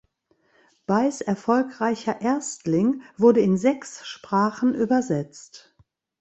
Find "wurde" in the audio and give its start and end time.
3.19-3.41